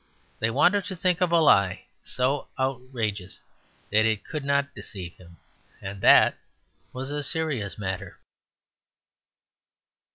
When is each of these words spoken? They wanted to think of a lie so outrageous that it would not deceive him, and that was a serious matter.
They 0.39 0.49
wanted 0.49 0.85
to 0.85 0.95
think 0.95 1.21
of 1.21 1.31
a 1.31 1.39
lie 1.39 1.83
so 2.01 2.47
outrageous 2.57 3.39
that 3.91 4.03
it 4.03 4.23
would 4.33 4.43
not 4.43 4.73
deceive 4.73 5.13
him, 5.17 5.37
and 5.79 6.01
that 6.01 6.39
was 6.91 7.11
a 7.11 7.21
serious 7.21 7.77
matter. 7.77 8.17